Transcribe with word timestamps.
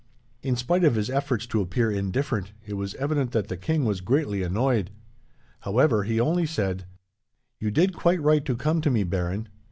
"In 0.41 0.55
spite 0.55 0.83
of 0.83 0.95
his 0.95 1.11
efforts 1.11 1.45
to 1.45 1.61
appear 1.61 1.91
indifferent, 1.91 2.53
it 2.65 2.73
was 2.73 2.95
evident 2.95 3.33
that 3.33 3.49
the 3.49 3.55
king 3.55 3.85
was 3.85 4.01
greatly 4.01 4.41
annoyed. 4.41 4.89
However, 5.59 6.05
he 6.05 6.19
only 6.19 6.47
said: 6.47 6.85
"'You 7.59 7.69
did 7.69 7.93
quite 7.93 8.19
right 8.19 8.43
to 8.45 8.55
come 8.55 8.81
to 8.81 8.89
me, 8.89 9.03
Baron. 9.03 9.47